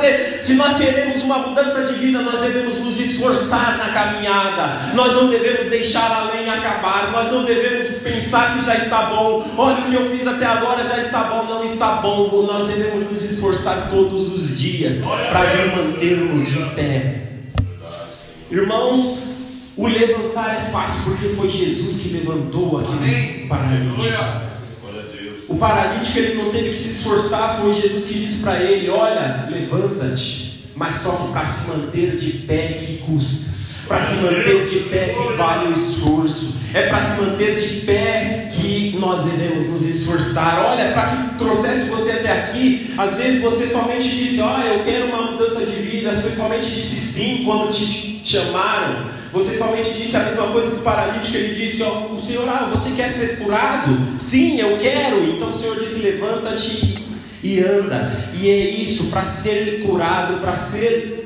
fazer. 0.00 0.40
Se 0.42 0.54
nós 0.54 0.74
queremos 0.74 1.22
uma 1.22 1.38
mudança 1.38 1.84
de 1.84 1.98
vida, 1.98 2.22
nós 2.22 2.40
devemos 2.40 2.76
nos 2.76 2.98
esforçar 2.98 3.76
na 3.76 3.92
caminhada, 3.92 4.92
nós 4.94 5.12
não 5.12 5.28
devemos 5.28 5.66
deixar 5.66 6.10
a 6.10 6.32
lenha 6.32 6.54
acabar, 6.54 7.12
nós 7.12 7.30
não 7.30 7.44
devemos 7.44 7.88
pensar 7.98 8.56
que 8.56 8.64
já 8.64 8.76
está 8.76 9.06
bom, 9.06 9.46
olha 9.56 9.80
o 9.80 9.90
que 9.90 9.94
eu 9.94 10.10
fiz 10.10 10.26
até 10.26 10.46
agora 10.46 10.84
já 10.84 10.98
está 10.98 11.24
bom, 11.24 11.44
não 11.44 11.64
está 11.64 11.96
bom, 11.96 12.46
nós 12.46 12.66
devemos 12.66 13.08
nos 13.10 13.22
esforçar 13.30 13.88
todos 13.90 14.32
os 14.32 14.58
dias 14.58 14.98
para 14.98 15.76
mantermos 15.76 16.46
de 16.46 16.64
pé. 16.74 17.20
Irmãos, 18.50 19.18
o 19.76 19.86
levantar 19.86 20.56
é 20.56 20.70
fácil 20.72 21.00
porque 21.04 21.28
foi 21.28 21.48
Jesus 21.48 21.96
que 21.96 22.08
levantou 22.08 22.78
aqueles 22.78 23.46
paralíticos. 23.48 24.49
O 25.50 25.56
paralítico 25.56 26.16
ele 26.16 26.40
não 26.40 26.52
teve 26.52 26.70
que 26.70 26.78
se 26.78 26.90
esforçar, 26.90 27.60
foi 27.60 27.72
Jesus 27.74 28.04
que 28.04 28.14
disse 28.14 28.36
para 28.36 28.62
ele: 28.62 28.88
Olha, 28.88 29.44
levanta-te, 29.50 30.64
mas 30.76 30.94
só 30.94 31.10
que 31.10 31.32
para 31.32 31.44
se 31.44 31.66
manter 31.66 32.14
de 32.14 32.30
pé 32.46 32.74
que 32.74 32.98
custa. 32.98 33.50
Para 33.88 34.00
se 34.02 34.14
manter 34.14 34.64
de 34.64 34.78
pé 34.88 35.08
que 35.08 35.36
vale 35.36 35.70
o 35.70 35.72
esforço. 35.72 36.54
É 36.72 36.82
para 36.82 37.04
se 37.04 37.20
manter 37.20 37.56
de 37.56 37.80
pé 37.80 38.48
que 38.52 38.96
nós 38.96 39.24
devemos 39.24 39.66
nos 39.66 39.84
esforçar. 39.84 40.64
Olha, 40.66 40.92
para 40.92 41.06
que 41.08 41.34
trouxesse 41.38 41.90
você 41.90 42.12
até 42.12 42.30
aqui, 42.30 42.94
às 42.96 43.16
vezes 43.16 43.42
você 43.42 43.66
somente 43.66 44.08
disse: 44.08 44.40
Olha, 44.40 44.74
eu 44.74 44.84
quero 44.84 45.08
uma 45.08 45.32
mudança 45.32 45.66
de 45.66 45.74
vida. 45.82 46.14
Você 46.14 46.30
somente 46.36 46.70
disse 46.70 46.96
sim 46.96 47.42
quando 47.44 47.68
te 47.70 48.09
chamaram. 48.22 49.08
Você 49.32 49.56
somente 49.56 49.92
disse 49.94 50.16
a 50.16 50.24
mesma 50.24 50.48
coisa 50.48 50.70
que 50.70 50.76
o 50.76 50.80
paralítico, 50.80 51.36
ele 51.36 51.54
disse, 51.54 51.82
ó, 51.82 52.06
o 52.12 52.20
Senhor, 52.20 52.48
ah, 52.48 52.68
você 52.72 52.90
quer 52.90 53.08
ser 53.08 53.38
curado? 53.38 53.96
Sim, 54.18 54.60
eu 54.60 54.76
quero. 54.76 55.24
Então 55.24 55.50
o 55.50 55.58
Senhor 55.58 55.78
disse, 55.78 55.98
levanta-te 55.98 56.96
e 57.42 57.60
anda. 57.60 58.30
E 58.34 58.48
é 58.48 58.70
isso, 58.70 59.04
para 59.04 59.24
ser 59.24 59.82
curado, 59.84 60.40
para 60.40 60.56
ser 60.56 61.19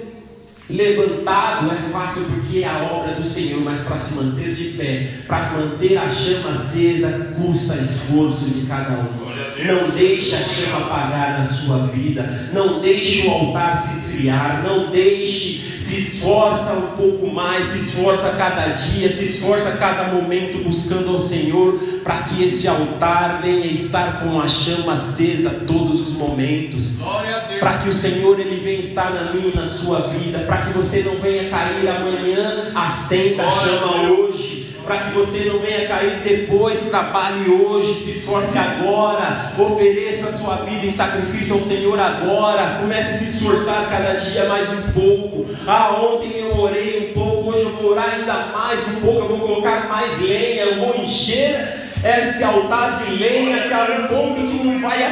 levantado 0.69 1.71
é 1.71 1.77
fácil 1.93 2.25
porque 2.25 2.61
é 2.61 2.67
a 2.67 2.83
obra 2.85 3.13
do 3.13 3.25
Senhor, 3.25 3.61
mas 3.61 3.79
para 3.79 3.97
se 3.97 4.15
manter 4.15 4.55
de 4.55 4.65
pé, 4.77 5.09
para 5.27 5.53
manter 5.53 5.99
a 5.99 6.09
chama 6.09 6.51
acesa, 6.51 7.33
custa 7.37 7.77
esforço 7.77 8.45
de 8.47 8.67
cada 8.67 8.95
um. 8.95 9.25
Não 9.67 9.91
deixe 9.91 10.35
a 10.35 10.43
chama 10.43 10.87
apagar 10.87 11.39
na 11.39 11.45
sua 11.45 11.87
vida, 11.89 12.49
não 12.53 12.81
deixe 12.81 13.27
o 13.27 13.31
altar 13.31 13.77
se 13.77 13.99
esfriar, 13.99 14.63
não 14.67 14.91
deixe, 14.91 15.79
se 15.79 15.97
esforça 15.97 16.73
um 16.73 16.97
pouco 16.97 17.27
mais, 17.27 17.67
se 17.67 17.79
esforça 17.79 18.31
cada 18.31 18.69
dia, 18.69 19.09
se 19.11 19.23
esforça 19.23 19.73
cada 19.73 20.13
momento 20.15 20.65
buscando 20.65 21.11
ao 21.11 21.19
Senhor, 21.19 21.94
para 22.05 22.25
que 22.25 22.45
esse 22.45 22.69
altar 22.69 23.41
venha 23.41 23.67
estar 23.67 24.21
com 24.21 24.39
a 24.39 24.47
chama 24.47 24.93
acesa 24.93 25.49
todos 25.67 26.03
os 26.03 26.13
momentos, 26.13 26.93
para 27.59 27.79
que 27.79 27.89
o 27.89 27.93
Senhor 27.95 28.39
ele 28.39 28.61
venha 28.63 28.81
estar 28.81 29.11
na 29.11 29.33
minha 29.33 29.49
e 29.49 29.57
na 29.57 29.65
sua 29.65 30.09
vida, 30.09 30.41
para 30.41 30.59
que 30.59 30.73
você 30.75 31.03
não 31.03 31.17
venha 31.17 31.49
cair 31.49 31.89
amanhã, 31.89 32.73
acenda 32.75 33.43
a 33.43 33.51
chama 33.51 34.11
hoje. 34.11 34.55
Para 34.85 34.99
que 34.99 35.15
você 35.15 35.47
não 35.47 35.61
venha 35.61 35.89
cair 35.89 36.21
depois, 36.23 36.79
trabalhe 36.91 37.51
hoje, 37.51 38.03
se 38.03 38.11
esforce 38.19 38.59
agora, 38.59 39.55
ofereça 39.57 40.27
a 40.27 40.33
sua 40.33 40.57
vida 40.57 40.85
em 40.85 40.93
sacrifício 40.93 41.55
ao 41.55 41.61
Senhor 41.63 41.99
agora, 41.99 42.81
comece 42.83 43.15
a 43.15 43.17
se 43.17 43.25
esforçar 43.31 43.89
cada 43.89 44.13
dia 44.13 44.47
mais 44.47 44.69
um 44.71 44.83
pouco. 44.93 45.47
Ah, 45.67 45.99
ontem 46.03 46.39
eu 46.39 46.61
orei 46.61 47.09
um 47.09 47.15
pouco, 47.15 47.49
hoje 47.49 47.63
eu 47.63 47.71
vou 47.77 47.93
orar 47.93 48.11
ainda 48.11 48.49
mais 48.49 48.87
um 48.89 49.01
pouco, 49.01 49.21
eu 49.21 49.29
vou 49.29 49.39
colocar 49.39 49.89
mais 49.89 50.21
lenha, 50.21 50.65
eu 50.65 50.81
vou 50.81 50.95
encher 51.03 51.84
esse 52.05 52.45
altar 52.45 52.97
de 52.97 53.11
lenha 53.17 53.63
que 53.63 53.73
é 53.73 53.99
um 53.99 54.07
ponto 54.09 54.45
que 54.45 54.63
não 54.63 54.79
vai 54.79 55.03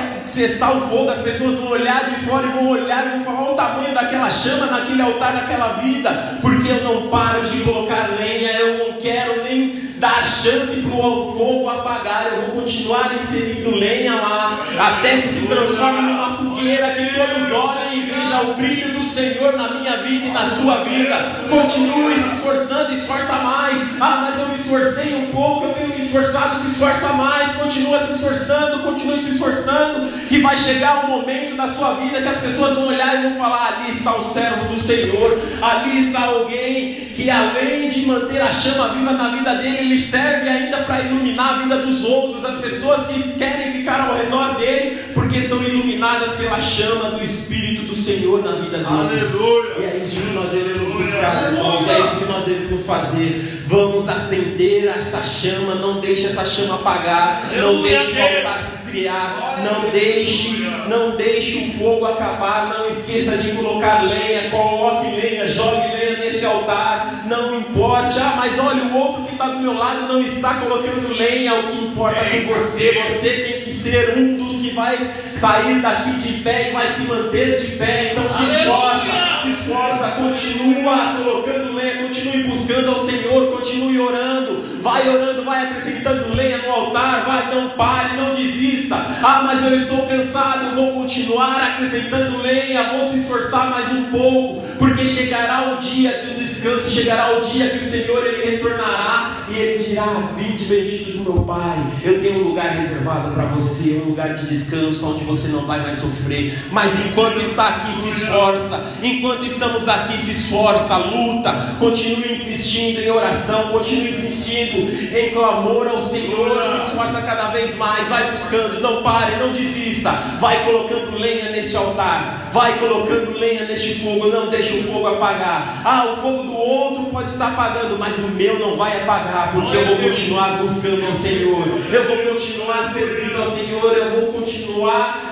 o 0.41 0.89
fogo, 0.89 1.11
as 1.11 1.19
pessoas 1.19 1.59
vão 1.59 1.71
olhar 1.71 2.05
de 2.05 2.25
fora 2.27 2.47
e 2.47 2.51
vão 2.51 2.69
olhar 2.69 3.07
e 3.07 3.11
vão 3.11 3.25
falar 3.25 3.53
o 3.53 3.55
tamanho 3.55 3.95
daquela 3.95 4.31
chama 4.31 4.67
naquele 4.67 5.03
altar, 5.03 5.35
naquela 5.35 5.75
vida, 5.75 6.39
porque 6.41 6.71
eu 6.71 6.83
não 6.83 7.09
paro 7.09 7.43
de 7.43 7.61
colocar 7.61 8.09
lenha, 8.19 8.53
eu 8.53 8.79
não 8.79 8.93
quero 8.95 9.45
nem 9.45 9.93
dar 10.03 10.25
chance 10.25 10.75
para 10.75 10.97
o 10.97 11.33
fogo 11.33 11.69
apagar, 11.69 12.33
eu 12.33 12.47
vou 12.47 12.63
continuar 12.63 13.15
inserindo 13.15 13.71
lenha 13.71 14.17
lá, 14.17 14.59
até 14.77 15.19
que 15.19 15.29
se 15.29 15.41
transforme 15.43 16.03
numa 16.03 16.39
fogueira 16.39 16.91
que 16.91 17.07
todos 17.15 17.53
olhem 17.53 17.99
e 17.99 18.11
vejam 18.11 18.51
o 18.51 18.55
brilho 18.55 18.93
do 18.99 19.05
Senhor 19.05 19.53
na 19.53 19.75
minha 19.75 19.99
vida 19.99 20.27
e 20.27 20.31
na 20.33 20.47
sua 20.47 20.83
vida. 20.83 21.31
Continue 21.49 22.17
se 22.17 22.29
esforçando, 22.35 22.93
esforça 22.93 23.35
mais. 23.35 23.79
Ah, 24.01 24.27
mas 24.27 24.41
eu 24.41 24.49
me 24.49 24.55
esforcei 24.57 25.15
um 25.15 25.27
pouco, 25.27 25.67
eu 25.67 25.73
tenho 25.73 25.89
me 25.91 25.99
esforçado, 25.99 26.57
se 26.57 26.67
esforça 26.67 27.13
mais, 27.13 27.53
continua 27.53 28.01
se 28.01 28.13
esforçando, 28.15 28.81
continue 28.81 29.21
se 29.21 29.31
esforçando, 29.31 30.22
que 30.33 30.39
vai 30.39 30.57
chegar 30.57 31.05
um 31.05 31.11
momento 31.11 31.55
da 31.57 31.69
sua 31.69 31.93
vida 31.93 32.23
que 32.23 32.29
as 32.29 32.39
pessoas 32.39 32.75
vão 32.75 32.87
olhar 32.87 33.19
e 33.19 33.29
vão 33.29 33.35
falar: 33.35 33.75
ali 33.75 33.91
está 33.91 34.17
o 34.17 34.33
servo 34.33 34.67
do 34.67 34.81
Senhor, 34.81 35.39
ali 35.61 36.07
está 36.07 36.25
alguém 36.25 37.11
que 37.15 37.29
além 37.29 37.87
de 37.89 38.07
manter 38.07 38.41
a 38.41 38.51
chama 38.51 38.95
viva 38.95 39.13
na 39.13 39.29
vida 39.29 39.55
dele, 39.57 39.77
ele 39.81 39.99
serve 39.99 40.49
ainda 40.49 40.85
para 40.85 41.03
iluminar 41.03 41.51
a 41.51 41.59
vida 41.59 41.79
dos 41.81 42.03
outros, 42.03 42.43
as 42.47 42.57
pessoas 42.63 43.03
que 43.07 43.23
querem 43.35 43.73
ficar 43.73 44.09
ao 44.09 44.17
redor 44.17 44.55
dele, 44.55 45.05
porque 45.13 45.43
são 45.43 45.63
iluminadas 45.63 46.33
pela 46.37 46.59
chama 46.59 47.11
do 47.11 47.23
Espírito 47.23 47.83
do 47.83 47.95
Senhor 47.95 48.43
na 48.43 48.53
vida 48.53 48.79
dele. 48.79 48.87
Aleluia. 48.89 49.75
E 49.81 49.85
é 49.85 50.01
isso 50.03 50.17
que 50.19 50.33
nós 50.33 50.51
devemos 50.51 50.82
buscar, 51.23 51.53
irmãos, 51.53 51.89
é 51.89 52.01
isso 52.01 52.17
que 52.17 52.25
nós 52.25 52.45
devemos 52.45 52.87
fazer. 52.87 53.63
Vamos 53.67 54.09
acender 54.09 54.87
essa 54.89 55.23
chama, 55.23 55.75
não 55.75 56.01
deixe 56.01 56.27
essa 56.27 56.45
chama 56.45 56.75
apagar, 56.75 57.51
não 57.57 57.83
deixe 57.83 58.13
o 58.13 58.23
altar 58.23 58.65
se 58.65 58.83
esfriar, 58.83 59.63
não 59.65 59.91
deixe, 59.91 60.69
não 60.89 61.17
deixe 61.17 61.57
o 61.59 61.79
fogo 61.79 62.05
acabar, 62.05 62.69
não 62.69 62.89
esqueça 62.89 63.39
de 63.39 63.53
colocar 63.53 64.03
lenha, 64.03 64.51
coloque 64.51 65.17
lenha, 65.17 65.47
jogue 65.47 65.89
lenha 65.95 66.19
nesse 66.19 66.45
altar, 66.45 67.25
não 67.27 67.59
importe, 67.59 68.19
ah, 68.19 68.35
mas 68.37 68.59
olha, 68.59 68.85
o 68.85 68.97
outro 68.97 69.23
que 69.23 69.33
está 69.33 69.49
do 69.49 69.61
meu 69.61 69.73
lado 69.73 70.07
não 70.07 70.23
está 70.23 70.55
colocando 70.55 71.17
lenha, 71.17 71.55
o 71.61 71.69
que 71.69 71.85
importa 71.85 72.19
é 72.19 72.41
com 72.41 72.55
você, 72.55 72.93
você 72.93 73.31
tem 73.31 73.63
que 73.63 73.75
ser 73.75 74.19
um 74.19 74.37
dos 74.37 74.59
que 74.59 74.71
vai 74.71 75.15
sair 75.37 75.81
daqui 75.81 76.13
de 76.13 76.33
pé 76.43 76.69
e 76.69 76.73
vai 76.73 76.87
se 76.89 77.01
manter 77.03 77.59
de 77.59 77.77
pé, 77.77 78.13
então 78.13 78.25
se 78.29 78.43
esforça, 78.43 79.43
se 79.43 79.52
esforça, 79.63 80.09
continua 80.13 81.15
colocando 81.17 81.73
lenha, 81.73 82.03
continue 82.03 82.43
buscando 82.45 82.91
ao 82.91 82.97
Senhor, 83.05 83.53
continue 83.53 83.99
orando, 83.99 84.83
vai 84.83 85.09
orando, 85.09 85.45
vai 85.45 85.67
acrescentando 85.67 86.37
lenha 86.37 86.59
no 86.59 86.71
altar, 86.71 87.25
vai, 87.25 87.55
não 87.55 87.71
pare, 87.71 88.17
não 88.17 88.35
desista, 88.35 88.97
ah, 88.97 89.43
mas 89.47 89.63
eu 89.63 89.75
estou 89.75 90.07
cansado, 90.07 90.75
vou 90.75 90.93
continuar 90.93 91.63
acrescentando 91.63 92.39
lenha, 92.39 92.93
vou 92.93 93.05
se 93.05 93.19
esforçar 93.21 93.71
mais 93.71 93.91
um 93.93 94.05
pouco, 94.05 94.63
porque 94.79 95.07
chegará 95.07 95.75
o 95.75 95.81
dia 95.81 96.25
do 96.27 96.35
descanso, 96.35 96.91
chegará 96.91 97.39
o 97.39 97.41
dia 97.41 97.71
que 97.71 97.79
o 97.79 97.91
Senhor 97.91 98.27
ele 98.27 98.51
retornará 98.51 99.47
e 99.49 99.55
ele 99.59 99.85
dirá: 99.85 100.07
Vinde 100.37 100.65
bendito 100.65 101.13
do 101.13 101.23
meu 101.23 101.43
Pai, 101.45 101.79
eu 102.03 102.21
tenho 102.21 102.41
um 102.41 102.49
lugar 102.49 102.71
reservado 102.71 103.33
para 103.33 103.45
você, 103.47 104.01
um 104.05 104.11
lugar 104.11 104.35
de 104.35 104.47
descanso 104.47 105.07
onde 105.07 105.25
você 105.25 105.49
não 105.49 105.67
vai 105.67 105.83
mais 105.83 105.97
sofrer. 105.97 106.67
Mas 106.71 106.95
enquanto 106.99 107.41
está 107.41 107.69
aqui, 107.69 107.95
se 108.01 108.09
esforça, 108.11 108.93
enquanto 109.03 109.45
estamos 109.53 109.89
aqui, 109.89 110.19
se 110.19 110.33
esforça, 110.33 110.97
luta, 110.97 111.77
continue 111.79 112.33
insistindo 112.33 113.01
em 113.01 113.11
oração, 113.11 113.69
continue 113.69 114.11
insistindo 114.11 115.17
em 115.17 115.31
clamor 115.31 115.87
ao 115.89 115.99
Senhor, 115.99 116.63
se 116.65 116.77
esforça 116.89 117.21
cada 117.23 117.49
vez 117.49 117.75
mais, 117.77 118.09
vai 118.09 118.31
buscando, 118.33 118.81
não 118.81 119.03
pare, 119.03 119.37
não 119.37 119.53
desista, 119.53 120.13
vai 120.41 120.65
colocando 120.65 121.17
lenha 121.17 121.51
nesse 121.51 121.77
altar, 121.77 122.51
vai 122.53 122.79
colocando 122.79 123.33
lenha 123.39 123.65
neste 123.65 123.95
fogo, 124.01 124.27
não 124.27 124.49
deixe 124.49 124.79
o 124.79 124.85
fogo 124.85 125.07
apagar. 125.07 125.83
Ah, 125.85 126.13
o 126.13 126.17
fogo 126.17 126.43
do 126.43 126.57
outro 126.57 127.05
pode 127.05 127.31
estar 127.31 127.49
apagando, 127.49 127.99
mas 127.99 128.19
o 128.19 128.23
meu 128.23 128.59
não 128.59 128.77
vai 128.77 129.03
apagar, 129.03 129.53
porque 129.53 129.77
eu 129.77 129.87
vou 129.87 129.97
continuar 129.97 130.59
buscando 130.59 131.07
ao 131.07 131.15
Senhor, 131.15 131.69
eu 131.93 132.09
vou 132.09 132.33
continuar 132.33 132.93
servindo 132.93 133.43
ao 133.43 133.51
Senhor, 133.51 133.97
eu 133.97 134.21
vou 134.21 134.33
continuar 134.33 135.32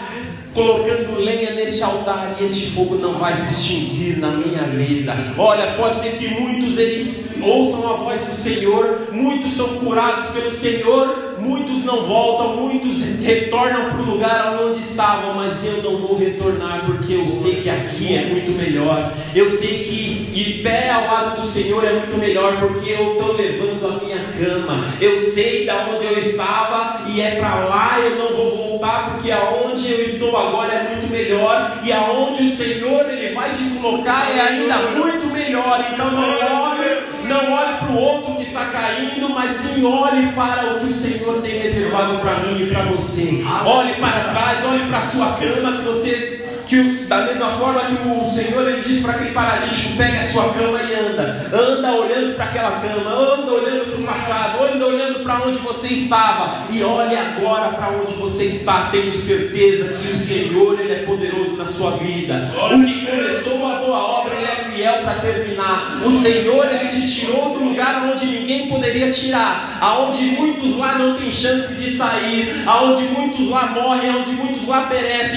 colocando 0.55 1.19
lenha 1.19 1.55
nesse 1.55 1.83
altar 1.83 2.37
e 2.41 2.45
esse 2.45 2.71
fogo 2.71 2.97
não 2.97 3.19
vai 3.19 3.35
se 3.35 3.55
extinguir 3.55 4.19
na 4.19 4.31
minha 4.31 4.65
vida. 4.65 5.17
Olha, 5.39 5.75
pode 5.75 6.01
ser 6.01 6.17
que 6.17 6.29
muitos 6.29 6.77
eles 6.77 7.27
ouçam 7.43 7.89
a 7.89 7.97
voz 7.97 8.21
do 8.23 8.35
Senhor, 8.35 9.09
muitos 9.13 9.55
são 9.55 9.69
curados 9.79 10.27
pelo 10.27 10.51
Senhor, 10.51 11.37
muitos 11.39 11.85
não 11.85 12.03
voltam, 12.03 12.57
muitos 12.57 13.01
retornam 13.03 13.91
para 13.91 14.03
o 14.03 14.05
lugar 14.05 14.59
onde 14.63 14.81
estavam, 14.81 15.35
mas 15.35 15.65
eu 15.65 15.83
não 15.83 15.97
vou 15.97 16.17
retornar 16.17 16.85
porque 16.85 17.15
eu 17.15 17.27
sei 17.27 17.57
que 17.57 17.71
aqui 17.71 18.15
é 18.15 18.27
muito 18.27 18.51
melhor. 18.53 19.13
Eu 19.35 19.49
sei 19.51 19.85
que 19.85 20.31
de 20.33 20.63
pé 20.63 20.91
ao 20.91 21.05
lado 21.05 21.41
do 21.41 21.47
Senhor 21.49 21.85
é 21.85 21.93
muito 21.93 22.17
melhor 22.19 22.59
porque 22.61 22.91
eu 22.91 23.13
estou 23.13 23.33
levando 23.33 23.87
a 23.87 24.05
minha 24.05 24.19
cama. 24.39 24.85
Eu 25.01 25.17
sei 25.17 25.69
eu 25.69 25.80
estava 26.21 27.03
e 27.07 27.21
é 27.21 27.37
para 27.37 27.55
lá 27.67 27.99
eu 27.99 28.17
não 28.17 28.37
vou 28.37 28.57
voltar 28.57 29.11
porque 29.11 29.31
aonde 29.31 29.91
eu 29.91 30.03
estou 30.05 30.37
agora 30.37 30.73
é 30.73 30.89
muito 30.89 31.11
melhor 31.11 31.81
e 31.83 31.93
aonde 31.93 32.45
o 32.45 32.51
Senhor 32.51 33.11
ele 33.11 33.35
vai 33.35 33.51
te 33.53 33.65
colocar 33.81 34.31
é 34.31 34.41
ainda 34.41 34.77
muito 34.97 35.27
melhor. 35.27 35.87
Então 35.93 36.11
não 36.11 36.23
olhe, 36.23 37.03
não 37.25 37.53
olhe 37.53 37.79
para 37.79 37.91
o 37.91 37.97
outro 37.97 38.35
que 38.37 38.43
está 38.43 38.67
caindo, 38.67 39.29
mas 39.31 39.51
sim 39.57 39.85
olhe 39.85 40.33
para 40.33 40.75
o 40.75 40.81
que 40.81 40.87
o 40.87 40.93
Senhor 40.93 41.41
tem 41.43 41.59
reservado 41.59 42.19
para 42.19 42.41
mim 42.41 42.63
e 42.63 42.67
para 42.67 42.85
você. 42.85 43.43
Olhe 43.67 43.95
para 43.95 44.21
trás, 44.33 44.65
olhe 44.65 44.87
para 44.87 44.99
a 44.99 45.07
sua 45.09 45.33
cama 45.33 45.79
que 45.79 45.83
você 45.85 46.40
que 46.71 47.05
da 47.09 47.23
mesma 47.23 47.59
forma 47.59 47.81
que 47.87 48.09
o 48.09 48.31
Senhor 48.31 48.69
ele 48.69 48.81
diz 48.83 49.03
para 49.03 49.15
aquele 49.15 49.33
paralítico, 49.33 49.97
pegue 49.97 50.19
a 50.19 50.23
sua 50.31 50.53
cama 50.53 50.81
e 50.81 50.95
anda, 50.95 51.51
anda 51.53 51.93
olhando 51.95 52.37
para 52.37 52.45
aquela 52.45 52.71
cama, 52.81 53.11
anda 53.11 53.53
olhando 53.53 53.91
para 53.91 54.01
o 54.01 54.05
passado, 54.05 54.65
anda 54.65 54.87
olhando 54.87 55.21
para 55.25 55.43
onde 55.43 55.59
você 55.59 55.89
estava 55.89 56.69
e 56.71 56.81
olhe 56.85 57.17
agora 57.17 57.71
para 57.71 57.91
onde 57.91 58.13
você 58.15 58.45
está, 58.45 58.89
tendo 58.93 59.17
certeza 59.17 59.95
que 59.95 60.13
o 60.13 60.17
Senhor 60.17 60.79
ele 60.79 60.93
é 60.93 61.03
poderoso 61.03 61.57
na 61.57 61.67
sua 61.67 61.97
vida. 61.97 62.49
O 62.55 62.85
que 62.85 63.05
começou 63.05 63.67
a 63.67 63.75
boa 63.81 63.99
obra 63.99 64.37
ele 64.37 64.47
é 64.47 64.71
fiel 64.71 65.03
para 65.03 65.15
terminar. 65.15 66.01
O 66.05 66.13
Senhor 66.13 66.67
ele 66.67 66.89
te 66.89 67.13
tirou 67.13 67.51
do 67.51 67.65
lugar 67.65 68.09
onde 68.13 68.27
ninguém 68.27 68.69
poderia 68.69 69.11
tirar, 69.11 69.79
aonde 69.81 70.23
muitos 70.23 70.77
lá 70.77 70.97
não 70.97 71.17
têm 71.17 71.33
chance 71.33 71.75
de 71.75 71.97
sair, 71.97 72.63
aonde 72.65 73.03
muitos 73.03 73.49
lá 73.49 73.67
morrem, 73.67 74.09
aonde 74.09 74.31
muitos 74.31 74.50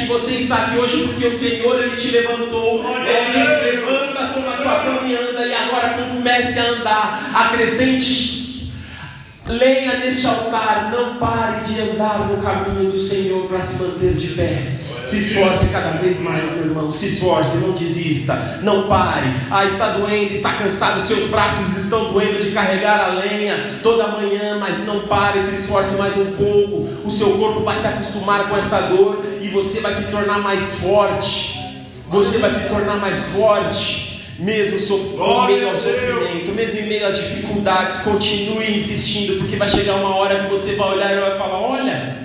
E 0.03 0.05
você 0.05 0.31
está 0.35 0.57
aqui 0.57 0.77
hoje 0.77 1.07
porque 1.07 1.25
o 1.25 1.37
Senhor 1.37 1.81
ele 1.81 1.95
te 1.95 2.11
levantou. 2.11 2.83
Ele 2.83 3.31
disse: 3.31 3.51
levanta, 3.63 4.27
toma 4.27 4.57
tua 4.57 4.79
cama 4.83 5.07
e 5.07 5.15
anda. 5.15 5.45
E 5.47 5.53
agora 5.55 5.93
comece 5.93 6.59
a 6.59 6.69
andar. 6.69 7.31
Acrescente 7.33 8.71
lenha 9.47 9.97
neste 9.97 10.27
altar. 10.27 10.91
Não 10.91 11.15
pare 11.15 11.61
de 11.61 11.81
andar 11.81 12.27
no 12.27 12.43
caminho 12.43 12.91
do 12.91 12.97
Senhor 12.97 13.47
para 13.47 13.61
se 13.61 13.81
manter 13.81 14.13
de 14.13 14.27
pé. 14.35 14.67
Se 15.05 15.17
esforce 15.17 15.67
cada 15.67 15.89
vez 15.91 16.19
mais, 16.19 16.51
meu 16.51 16.65
irmão. 16.65 16.91
Se 16.91 17.07
esforce, 17.07 17.55
não 17.57 17.71
desista, 17.71 18.59
não 18.61 18.87
pare. 18.87 19.33
Ah, 19.51 19.65
está 19.65 19.89
doendo, 19.89 20.33
está 20.33 20.53
cansado, 20.53 21.01
seus 21.01 21.29
braços 21.29 21.75
estão 21.77 22.11
doendo 22.11 22.39
de 22.39 22.51
carregar 22.51 22.99
a 22.99 23.07
lenha 23.13 23.79
toda 23.83 24.07
manhã, 24.07 24.57
mas 24.59 24.83
não 24.85 25.01
pare, 25.01 25.39
se 25.39 25.51
esforce 25.51 25.93
mais 25.95 26.15
um 26.17 26.31
pouco. 26.33 26.87
O 27.05 27.11
seu 27.11 27.31
corpo 27.37 27.61
vai 27.61 27.75
se 27.75 27.87
acostumar 27.87 28.49
com 28.49 28.57
essa 28.57 28.81
dor 28.81 29.23
e 29.41 29.49
você 29.49 29.79
vai 29.79 29.93
se 29.93 30.03
tornar 30.03 30.39
mais 30.39 30.61
forte. 30.79 31.59
Você 32.09 32.37
vai 32.37 32.49
se 32.49 32.67
tornar 32.67 32.97
mais 32.97 33.23
forte. 33.27 34.13
Mesmo 34.39 34.77
em 34.77 35.47
meio 35.47 35.69
ao 35.69 35.75
sofrimento, 35.75 36.51
mesmo 36.55 36.79
em 36.79 36.87
meio 36.87 37.07
às 37.07 37.15
dificuldades, 37.15 37.97
continue 37.97 38.75
insistindo, 38.75 39.37
porque 39.37 39.55
vai 39.55 39.69
chegar 39.69 39.95
uma 39.95 40.15
hora 40.15 40.43
que 40.43 40.49
você 40.49 40.75
vai 40.75 40.95
olhar 40.95 41.15
e 41.15 41.19
vai 41.19 41.37
falar: 41.37 41.61
Olha, 41.61 42.22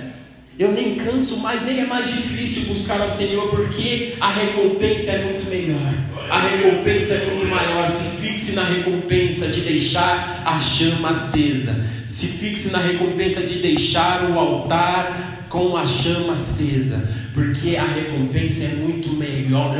eu 0.59 0.73
nem 0.73 0.95
canso 0.95 1.37
mais, 1.37 1.63
nem 1.63 1.79
é 1.79 1.85
mais 1.85 2.05
difícil 2.05 2.65
buscar 2.65 2.99
ao 2.99 3.09
Senhor, 3.09 3.47
porque 3.49 4.15
a 4.19 4.29
recompensa 4.29 5.11
é 5.11 5.23
muito 5.23 5.49
melhor. 5.49 5.93
A 6.29 6.37
recompensa 6.37 7.13
é 7.13 7.25
muito 7.27 7.47
maior. 7.47 7.89
Se 7.89 8.03
fixe 8.21 8.51
na 8.51 8.65
recompensa 8.65 9.47
de 9.47 9.61
deixar 9.61 10.43
a 10.45 10.59
chama 10.59 11.11
acesa. 11.11 11.81
Se 12.05 12.27
fixe 12.27 12.69
na 12.69 12.79
recompensa 12.79 13.39
de 13.41 13.59
deixar 13.59 14.29
o 14.29 14.37
altar 14.37 15.45
com 15.47 15.77
a 15.77 15.85
chama 15.85 16.33
acesa, 16.33 17.09
porque 17.33 17.75
a 17.75 17.85
recompensa 17.85 18.63
é 18.63 18.67
muito 18.69 19.13
melhor, 19.13 19.75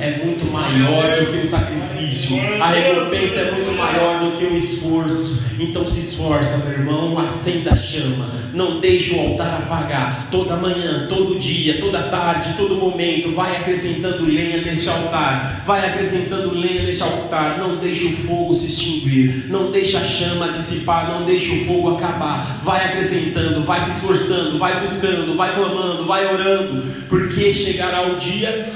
é 0.00 0.24
muito 0.24 0.50
maior 0.50 1.20
do 1.20 1.32
que 1.32 1.38
o 1.38 1.46
sacrifício, 1.46 2.36
a 2.60 2.68
recompensa 2.68 3.40
é 3.40 3.52
muito 3.52 3.76
maior 3.76 4.18
do 4.18 4.36
que 4.36 4.44
o 4.44 4.56
esforço. 4.56 5.44
Então 5.58 5.86
se 5.86 6.00
esforça, 6.00 6.56
meu 6.58 6.72
irmão, 6.72 7.18
acenda 7.18 7.72
a 7.72 7.76
chama, 7.76 8.32
não 8.52 8.80
deixe 8.80 9.14
o 9.14 9.20
altar 9.20 9.62
apagar. 9.62 10.28
Toda 10.30 10.56
manhã, 10.56 11.06
todo 11.08 11.38
dia, 11.38 11.80
toda 11.80 12.08
tarde, 12.08 12.54
todo 12.56 12.76
momento, 12.76 13.32
vai 13.32 13.56
acrescentando 13.56 14.24
lenha 14.24 14.62
nesse 14.62 14.88
altar, 14.88 15.62
vai 15.64 15.86
acrescentando 15.88 16.52
lenha 16.52 16.82
nesse 16.82 17.02
altar. 17.02 17.58
Não 17.58 17.76
deixe 17.76 18.06
o 18.06 18.16
fogo 18.26 18.54
se 18.54 18.66
extinguir, 18.66 19.46
não 19.48 19.70
deixe 19.70 19.96
a 19.96 20.04
chama 20.04 20.48
dissipar, 20.48 21.08
não 21.08 21.24
deixe 21.24 21.52
o 21.52 21.66
fogo 21.66 21.96
acabar. 21.96 22.60
Vai 22.64 22.84
acrescentando, 22.84 23.62
vai 23.62 23.78
se 23.78 23.90
esforçando, 23.90 24.58
vai 24.58 24.80
buscando, 24.80 25.36
vai 25.36 25.52
clamando, 25.52 26.06
vai 26.06 26.32
orando, 26.32 26.82
porque 27.08 27.52
chegará 27.52 28.12
o 28.12 28.18
dia 28.18 28.68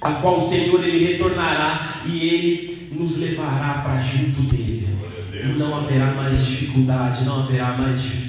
a 0.00 0.12
qual 0.12 0.38
o 0.38 0.40
Senhor 0.40 0.82
ele 0.82 1.12
retornará 1.12 2.02
e 2.06 2.28
ele 2.28 2.88
nos 2.92 3.16
levará 3.16 3.82
para 3.84 4.00
junto 4.00 4.42
dele. 4.42 4.88
E 5.32 5.58
não 5.58 5.76
haverá 5.78 6.14
mais 6.14 6.46
dificuldade, 6.46 7.24
não 7.24 7.40
haverá 7.40 7.76
mais 7.76 8.00
dificuldade. 8.00 8.28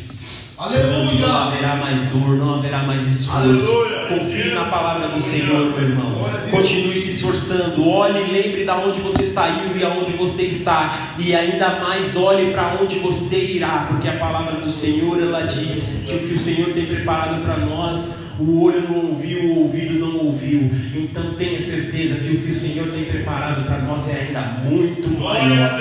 Aleluia. 0.59 1.25
Não 1.25 1.37
haverá 1.37 1.75
mais 1.77 2.01
dor, 2.09 2.35
não 2.35 2.55
haverá 2.55 2.79
mais 2.79 3.01
esforço. 3.07 4.09
Confie 4.09 4.53
na 4.53 4.65
palavra 4.65 5.07
do 5.07 5.21
Senhor, 5.21 5.71
meu 5.71 5.81
irmão. 5.81 6.25
Continue 6.51 6.99
se 6.99 7.11
esforçando. 7.11 7.87
Olhe 7.87 8.19
e 8.19 8.31
lembre 8.33 8.65
de 8.65 8.71
onde 8.71 8.99
você 8.99 9.25
saiu 9.25 9.77
e 9.77 9.83
aonde 9.85 10.11
você 10.17 10.43
está. 10.43 11.13
E 11.17 11.33
ainda 11.33 11.79
mais 11.79 12.13
olhe 12.17 12.51
para 12.51 12.77
onde 12.81 12.99
você 12.99 13.37
irá, 13.37 13.85
porque 13.87 14.09
a 14.09 14.17
palavra 14.17 14.59
do 14.59 14.69
Senhor 14.69 15.21
ela 15.21 15.43
diz 15.43 15.97
que 16.05 16.13
o 16.13 16.19
que 16.19 16.33
o 16.33 16.39
Senhor 16.39 16.73
tem 16.73 16.87
preparado 16.87 17.41
para 17.41 17.57
nós 17.59 18.09
o 18.39 18.63
olho 18.63 18.81
não 18.81 19.11
ouviu, 19.11 19.43
o 19.45 19.59
ouvido 19.63 19.99
não 19.99 20.25
ouviu. 20.25 20.71
Então 20.95 21.33
tenha 21.33 21.59
certeza 21.59 22.15
que 22.15 22.29
o 22.29 22.41
que 22.41 22.49
o 22.49 22.53
Senhor 22.53 22.87
tem 22.89 23.03
preparado 23.03 23.65
para 23.65 23.79
nós 23.79 24.07
é 24.07 24.27
ainda 24.27 24.41
muito 24.63 25.09
maior, 25.09 25.79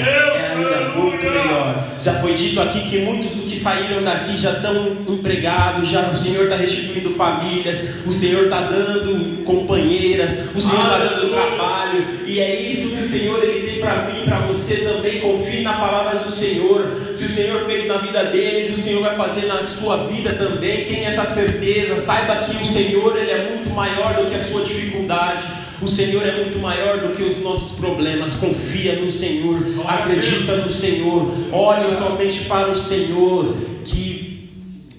Já 2.02 2.14
foi 2.21 2.35
dito 2.35 2.61
aqui 2.61 2.88
que 2.88 2.99
muitos 2.99 3.31
dos 3.33 3.50
que 3.50 3.59
saíram 3.59 4.02
daqui 4.02 4.37
já 4.37 4.52
estão 4.52 4.97
empregados, 5.09 5.88
já 5.88 6.11
o 6.11 6.17
Senhor 6.17 6.45
está 6.45 6.57
restituindo 6.57 7.11
famílias, 7.11 7.83
o 8.07 8.12
Senhor 8.12 8.45
está 8.45 8.62
dando 8.62 9.45
companheiras, 9.45 10.31
o 10.55 10.61
Senhor 10.61 10.83
está 10.83 10.99
dando 10.99 11.31
trabalho, 11.31 12.07
e 12.26 12.38
é 12.38 12.61
isso 12.61 12.90
que 12.90 13.02
o 13.02 13.09
Senhor 13.09 13.43
ele 13.43 13.67
tem 13.67 13.81
para 13.81 14.02
mim, 14.07 14.25
para 14.25 14.38
você 14.40 14.76
também. 14.76 15.21
Confie 15.21 15.62
na 15.62 15.75
palavra 15.75 16.21
do 16.21 16.31
Senhor. 16.31 17.12
Se 17.14 17.25
o 17.25 17.28
Senhor 17.28 17.64
fez 17.67 17.87
na 17.87 17.99
vida 17.99 18.25
deles, 18.25 18.78
o 18.78 18.81
Senhor 18.81 19.00
vai 19.02 19.17
fazer 19.17 19.47
na 19.47 19.67
sua 19.67 20.07
vida 20.07 20.33
também. 20.33 20.85
Tenha 20.87 21.09
essa 21.09 21.26
certeza, 21.26 21.97
saiba 21.97 22.37
que 22.37 22.49
que 22.59 22.62
o 22.62 22.67
Senhor 22.67 23.17
ele 23.17 23.31
é 23.31 23.50
muito 23.50 23.71
maior 23.71 24.14
do 24.17 24.26
que 24.26 24.35
a 24.35 24.38
sua 24.38 24.62
dificuldade. 24.64 25.47
O 25.80 25.87
Senhor 25.87 26.26
é 26.26 26.42
muito 26.42 26.58
maior 26.58 26.99
do 27.00 27.14
que 27.14 27.23
os 27.23 27.40
nossos 27.40 27.70
problemas. 27.73 28.35
Confia 28.35 29.00
no 29.00 29.12
Senhor, 29.12 29.56
acredita 29.87 30.56
no 30.56 30.70
Senhor, 30.70 31.32
olhe 31.52 31.94
somente 31.94 32.40
para 32.44 32.70
o 32.70 32.75
Senhor 32.75 33.56
que 33.85 34.49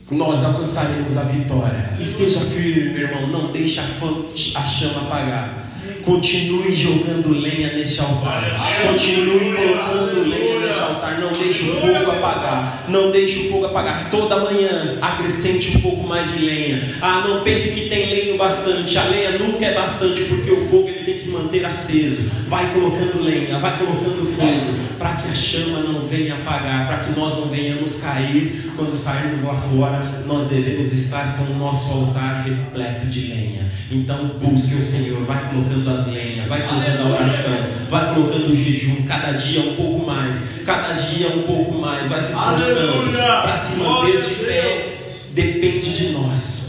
nós 0.09 0.43
alcançaremos 0.43 1.17
a 1.17 1.23
vitória. 1.23 1.97
Esteja 1.99 2.39
firme, 2.39 2.93
meu 2.93 3.09
irmão, 3.09 3.27
não 3.27 3.51
deixe 3.51 3.79
a, 3.79 4.65
chama 4.65 5.01
apagar. 5.01 5.69
Continue 6.03 6.73
jogando 6.73 7.29
lenha 7.29 7.73
nesse 7.73 7.99
altar. 7.99 8.43
Continue 8.91 9.53
colocando 9.53 10.27
lenha 10.27 10.68
altar. 10.99 11.19
Não 11.19 11.31
deixe 11.31 11.63
o 11.63 11.79
fogo 11.79 12.11
apagar. 12.11 12.83
Não 12.87 13.11
deixe 13.11 13.39
o 13.39 13.49
fogo 13.49 13.65
apagar. 13.65 14.09
Toda 14.09 14.39
manhã 14.39 14.97
acrescente 15.01 15.75
um 15.75 15.81
pouco 15.81 16.05
mais 16.05 16.31
de 16.31 16.39
lenha. 16.39 16.97
Ah, 17.01 17.23
não 17.27 17.41
pense 17.41 17.71
que 17.71 17.89
tem 17.89 18.09
lenha 18.09 18.37
bastante. 18.37 18.97
A 18.97 19.03
lenha 19.05 19.31
nunca 19.37 19.65
é 19.65 19.73
bastante 19.73 20.23
porque 20.25 20.51
o 20.51 20.67
fogo 20.67 20.89
ele 20.89 20.98
tem 21.09 21.19
que 21.19 21.29
manter 21.29 21.65
aceso. 21.65 22.29
Vai 22.47 22.71
colocando 22.73 23.23
lenha, 23.23 23.57
vai 23.57 23.77
colocando 23.77 24.35
fogo 24.35 24.89
para 24.97 25.15
que 25.15 25.29
a 25.29 25.33
chama 25.33 25.79
não 25.79 26.07
venha 26.07 26.35
apagar, 26.35 26.87
para 26.87 26.97
que 26.99 27.19
nós 27.19 27.37
não 27.37 27.47
venhamos 27.47 27.95
cair 28.01 28.71
quando 28.75 28.95
sairmos 28.95 29.41
lá 29.41 29.55
fora. 29.55 30.23
Nós 30.25 30.47
devemos 30.49 30.93
estar 30.93 31.37
com 31.37 31.43
o 31.43 31.57
nosso 31.57 31.89
altar 31.89 32.43
repleto 32.43 33.07
de 33.07 33.27
lenha. 33.27 33.71
Então 33.91 34.31
busque 34.39 34.75
o 34.75 34.81
Senhor, 34.81 35.23
vai 35.23 35.49
colocando 35.49 35.89
as 35.89 36.07
lenhas, 36.07 36.47
vai 36.47 36.61
colocando 36.67 37.01
a 37.01 37.09
oração, 37.09 37.57
vai 37.89 38.13
colocando 38.13 38.51
o 38.51 38.55
jejum, 38.55 39.03
cada 39.07 39.31
dia 39.31 39.61
um 39.61 39.75
pouco 39.75 40.05
mais, 40.05 40.43
cada 40.65 40.93
dia 40.93 41.29
um 41.29 41.41
pouco 41.43 41.79
mais, 41.79 42.07
vai 42.07 42.21
se 42.21 42.31
esforçando 42.31 43.11
para 43.11 43.57
se 43.57 43.75
manter 43.77 44.21
de 44.21 44.35
pé. 44.45 44.95
Depende. 45.31 45.78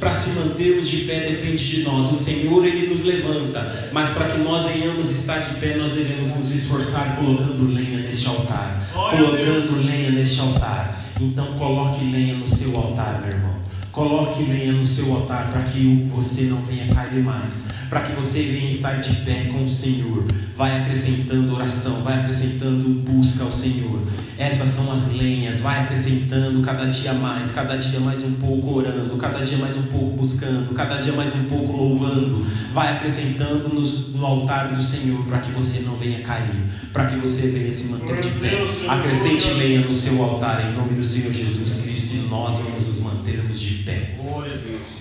Para 0.00 0.14
se 0.14 0.30
mantermos 0.30 0.88
de 0.88 1.04
pé 1.04 1.28
depende 1.28 1.58
de 1.58 1.82
nós. 1.82 2.10
O 2.10 2.14
Senhor 2.24 2.64
ele 2.64 2.88
nos 2.88 3.04
levanta, 3.04 3.90
mas 3.92 4.08
para 4.10 4.30
que 4.30 4.38
nós 4.38 4.64
venhamos 4.72 5.10
estar 5.10 5.40
de 5.40 5.60
pé, 5.60 5.76
nós 5.76 5.92
devemos 5.92 6.34
nos 6.34 6.50
esforçar 6.50 7.16
colocando 7.16 7.70
lenha 7.70 7.98
neste 7.98 8.26
altar, 8.26 8.88
colocando 8.94 9.84
lenha 9.84 10.10
neste 10.10 10.40
altar. 10.40 11.04
Então 11.20 11.52
coloque 11.58 12.02
lenha 12.02 12.34
no 12.34 12.48
seu 12.48 12.74
altar, 12.74 13.20
meu 13.20 13.30
irmão. 13.30 13.54
Coloque 13.92 14.42
lenha 14.42 14.72
no 14.72 14.86
seu 14.86 15.12
altar 15.14 15.50
para 15.52 15.64
que 15.64 16.08
você 16.14 16.44
não 16.44 16.62
venha 16.62 16.94
cair 16.94 17.22
mais, 17.22 17.62
para 17.90 18.00
que 18.00 18.12
você 18.12 18.42
venha 18.42 18.70
estar 18.70 19.00
de 19.02 19.14
pé 19.16 19.50
com 19.52 19.64
o 19.64 19.70
Senhor. 19.70 20.24
Vai 20.60 20.78
acrescentando 20.78 21.54
oração, 21.54 22.02
vai 22.02 22.20
acrescentando 22.20 22.86
busca 22.90 23.44
ao 23.44 23.50
Senhor. 23.50 23.98
Essas 24.36 24.68
são 24.68 24.92
as 24.92 25.10
lenhas, 25.10 25.58
vai 25.58 25.80
acrescentando 25.80 26.60
cada 26.60 26.84
dia 26.84 27.14
mais, 27.14 27.50
cada 27.50 27.78
dia 27.78 27.98
mais 27.98 28.22
um 28.22 28.32
pouco 28.32 28.74
orando, 28.74 29.16
cada 29.16 29.42
dia 29.42 29.56
mais 29.56 29.74
um 29.78 29.84
pouco 29.84 30.18
buscando, 30.18 30.74
cada 30.74 30.98
dia 30.98 31.14
mais 31.14 31.34
um 31.34 31.44
pouco 31.44 31.72
louvando. 31.72 32.46
Vai 32.74 32.92
acrescentando 32.92 33.70
no, 33.70 33.80
no 33.80 34.26
altar 34.26 34.68
do 34.68 34.82
Senhor 34.82 35.24
para 35.24 35.38
que 35.38 35.50
você 35.52 35.80
não 35.80 35.96
venha 35.96 36.20
cair, 36.20 36.62
para 36.92 37.06
que 37.06 37.16
você 37.16 37.48
venha 37.48 37.72
se 37.72 37.84
manter 37.84 38.20
de 38.20 38.28
pé. 38.28 38.62
Acrescente 38.86 39.50
lenha 39.54 39.80
no 39.80 39.98
seu 39.98 40.22
altar 40.22 40.70
em 40.70 40.74
nome 40.74 40.92
do 40.92 41.04
Senhor 41.04 41.32
Jesus 41.32 41.72
Cristo 41.82 42.16
e 42.16 42.28
nós 42.28 42.54
vamos 42.54 42.86
nos 42.86 42.98
mantermos 43.00 43.58
de 43.58 43.82
pé. 43.82 44.14
Glória 44.22 44.52
a 44.52 44.56
Deus. 44.58 45.00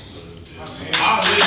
Amém. 0.58 1.39